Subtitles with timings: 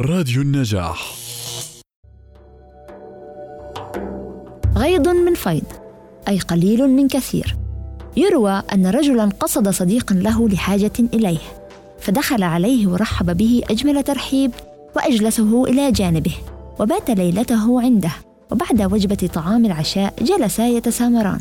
[0.00, 1.14] راديو النجاح.
[4.76, 5.64] غيض من فيض
[6.28, 7.56] أي قليل من كثير.
[8.16, 11.38] يروى أن رجلا قصد صديقا له لحاجة إليه
[12.00, 14.50] فدخل عليه ورحب به أجمل ترحيب
[14.96, 16.34] وأجلسه إلى جانبه
[16.80, 18.12] وبات ليلته عنده
[18.52, 21.40] وبعد وجبة طعام العشاء جلسا يتسامران.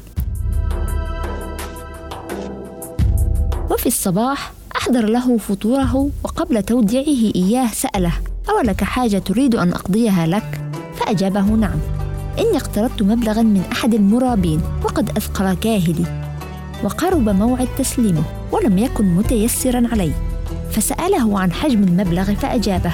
[3.72, 8.14] وفي الصباح أحضر له فطوره وقبل توديعه إياه سأله
[8.52, 10.62] أولك حاجة تريد أن أقضيها لك؟
[10.96, 11.80] فأجابه نعم.
[12.40, 16.24] إني اقترضت مبلغا من أحد المرابين وقد أثقل كاهلي.
[16.84, 20.12] وقرب موعد تسليمه ولم يكن متيسرا علي.
[20.72, 22.92] فسأله عن حجم المبلغ فأجابه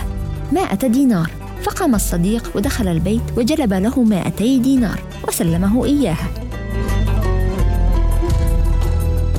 [0.54, 1.32] مائة دينار.
[1.64, 6.28] فقام الصديق ودخل البيت وجلب له مائتي دينار وسلمه إياها.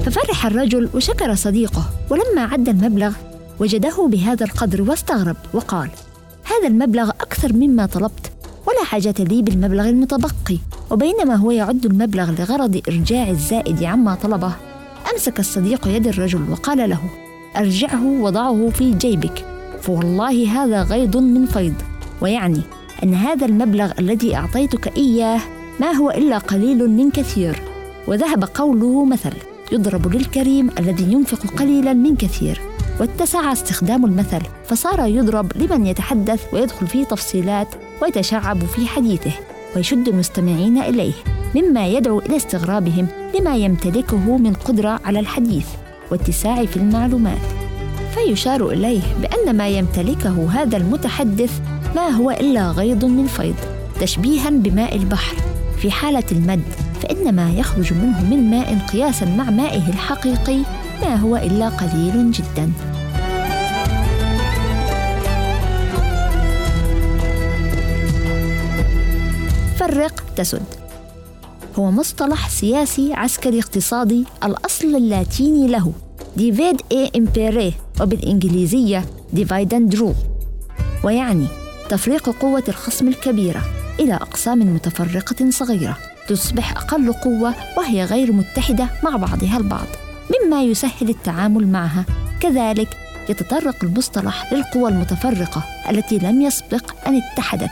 [0.06, 3.12] ففرح الرجل وشكر صديقه ولما عد المبلغ
[3.60, 5.90] وجده بهذا القدر واستغرب وقال
[6.48, 8.32] هذا المبلغ أكثر مما طلبت
[8.66, 10.58] ولا حاجة لي بالمبلغ المتبقي.
[10.90, 14.52] وبينما هو يعد المبلغ لغرض إرجاع الزائد عما طلبه.
[15.12, 17.00] أمسك الصديق يد الرجل وقال له
[17.56, 19.44] أرجعه وضعه في جيبك.
[19.80, 21.74] فوالله هذا غيض من فيض.
[22.20, 22.60] ويعني
[23.02, 25.40] أن هذا المبلغ الذي أعطيتك إياه
[25.80, 27.62] ما هو إلا قليل من كثير.
[28.06, 29.32] وذهب قوله مثل
[29.72, 32.60] يضرب للكريم الذي ينفق قليلا من كثير.
[33.00, 37.68] واتسع استخدام المثل فصار يضرب لمن يتحدث ويدخل في تفصيلات
[38.02, 39.30] ويتشعب في حديثه
[39.76, 41.12] ويشد المستمعين إليه
[41.54, 43.06] مما يدعو إلى استغرابهم
[43.38, 45.66] لما يمتلكه من قدرة على الحديث
[46.10, 47.38] واتساع في المعلومات.
[48.14, 51.60] فيشار إليه بأن ما يمتلكه هذا المتحدث
[51.96, 53.54] ما هو إلا غيض من فيض
[54.00, 55.36] تشبيها بماء البحر.
[55.82, 56.62] في حالة المد
[57.02, 60.58] فإن ما يخرج منه من ماء قياسا مع مائه الحقيقي
[61.02, 62.72] ما هو إلا قليل جدا.
[69.76, 70.62] فرق تسد.
[71.78, 75.92] هو مصطلح سياسي عسكري اقتصادي الأصل اللاتيني له.
[76.36, 80.14] divide et impera وبالإنجليزية divide and rule
[81.04, 81.46] ويعني
[81.88, 83.62] تفريق قوة الخصم الكبيرة
[84.00, 85.98] إلى أقسام متفرقة صغيرة
[86.28, 89.86] تصبح أقل قوة وهي غير متحدة مع بعضها البعض.
[90.30, 92.04] مما يسهل التعامل معها
[92.40, 92.88] كذلك
[93.28, 97.70] يتطرق المصطلح للقوى المتفرقة التي لم يسبق أن اتحدت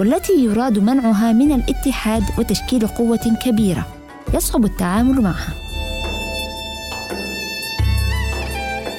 [0.00, 3.86] والتي يراد منعها من الاتحاد وتشكيل قوة كبيرة
[4.34, 5.54] يصعب التعامل معها.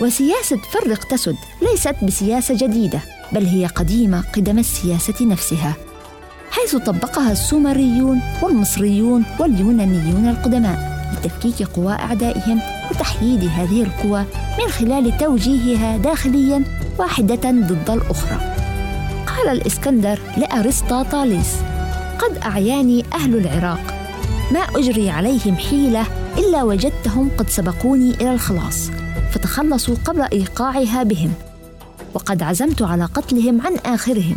[0.01, 2.99] وسياسة فرق تسد ليست بسياسة جديدة
[3.31, 5.73] بل هي قديمة قدم السياسة نفسها
[6.51, 12.61] حيث طبقها السومريون والمصريون واليونانيون القدماء لتفكيك قوى أعدائهم
[12.91, 14.25] وتحييد هذه القوى
[14.59, 16.63] من خلال توجيهها داخليا
[16.99, 18.55] واحدة ضد الأخرى.
[19.27, 21.55] قال الإسكندر لأرسطاطاليس
[22.19, 23.79] قد أعياني أهل العراق.
[24.51, 26.05] ما أجري عليهم حيلة
[26.37, 28.89] إلا وجدتهم قد سبقوني إلى الخلاص
[29.31, 31.33] فتخلصوا قبل إيقاعها بهم
[32.13, 34.35] وقد عزمت على قتلهم عن آخرهم.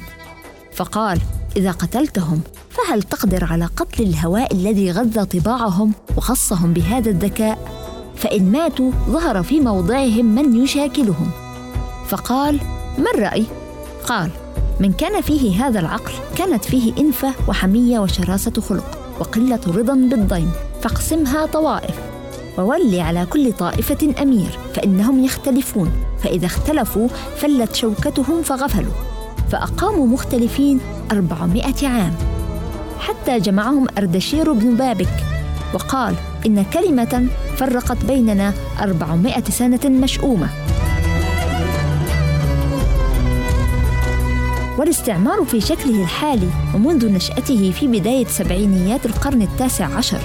[0.75, 1.19] فقال
[1.57, 2.41] إذا قتلتهم
[2.71, 7.59] فهل تقدر على قتل الهواء الذي غذى طباعهم وخصهم بهذا الذكاء؟
[8.17, 11.31] فإن ماتوا ظهر في موضعهم من يشاكلهم.
[12.09, 12.61] فقال
[12.99, 13.45] ما الرأي؟
[14.07, 14.31] قال
[14.81, 20.51] من كان فيه هذا العقل كانت فيه إنفة وحمية وشراسة خلق وقلة رضا بالضيم
[20.83, 21.95] فاقسمها طوائف
[22.59, 25.93] وولي على كل طائفة أمير فإنهم يختلفون
[26.23, 29.12] فإذا اختلفوا فلت شوكتهم فغفلوا.
[29.53, 30.81] فأقاموا مختلفين
[31.13, 32.15] أربعمائة عام.
[32.99, 35.25] حتى جمعهم أردشير بن بابك
[35.75, 36.15] وقال
[36.47, 37.27] إن كلمة
[37.57, 40.49] فرقت بيننا أربعمائة سنة مشؤومة.
[44.79, 50.21] والاستعمار في شكله الحالي ومنذ نشأته في بداية سبعينيات القرن التاسع عشر.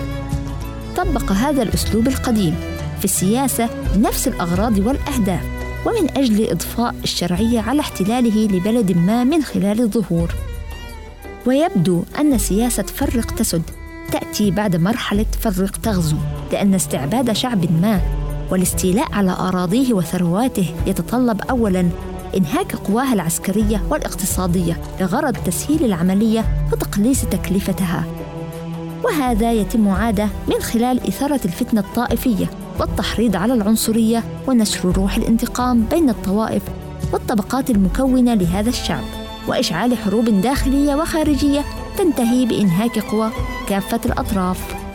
[0.98, 2.56] طبق هذا الأسلوب القديم
[3.00, 5.56] في السياسة لنفس الأغراض والأهداف.
[5.88, 10.36] ومن أجل إضفاء الشرعية على احتلاله لبلد ما من خلال الظهور.
[11.45, 13.62] ويبدو أن سياسة فرق تسد
[14.12, 16.18] تأتي بعد مرحلة فرق تغزو
[16.51, 18.01] لأن استعباد شعب ما
[18.51, 21.89] والاستيلاء على أراضيه وثرواته يتطلب أولاً
[22.38, 28.04] إنهاك قواها العسكرية والاقتصادية لغرض تسهيل العملية وتقليص تكلفتها.
[29.04, 36.09] وهذا يتم عادة من خلال إثارة الفتنة الطائفية والتحريض على العنصرية ونشر روح الانتقام بين
[36.09, 36.63] الطوائف
[37.13, 39.03] والطبقات المكونة لهذا الشعب
[39.47, 41.63] وإشعال حروب داخلية وخارجية
[41.97, 43.31] تنتهي بإنهاك قوى
[43.69, 44.87] كافة الأطراف.